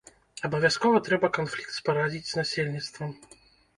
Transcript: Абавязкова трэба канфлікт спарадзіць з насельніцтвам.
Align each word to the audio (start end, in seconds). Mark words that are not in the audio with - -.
Абавязкова 0.47 1.01
трэба 1.09 1.29
канфлікт 1.37 1.71
спарадзіць 1.77 2.25
з 2.31 2.41
насельніцтвам. 2.43 3.17